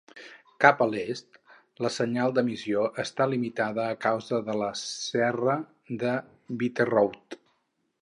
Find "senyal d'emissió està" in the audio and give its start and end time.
1.97-3.29